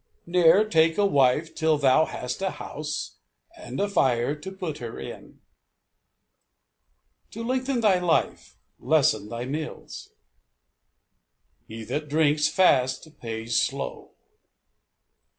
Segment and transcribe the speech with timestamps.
[0.25, 3.19] Ne'er take a wife till thou hast a house
[3.55, 5.41] (and a fire) to put her in.
[7.29, 10.09] To lengthen thy life, lessen thy meals.
[11.67, 14.15] He that drinks fast pays slow.